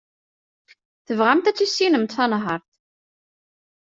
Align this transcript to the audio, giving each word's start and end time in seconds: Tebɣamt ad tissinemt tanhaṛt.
Tebɣamt 1.05 1.49
ad 1.49 1.55
tissinemt 1.57 2.13
tanhaṛt. 2.17 2.65